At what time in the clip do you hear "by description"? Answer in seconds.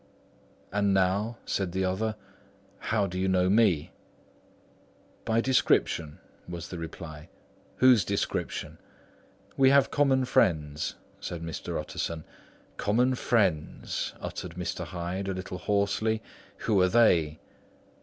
5.25-6.17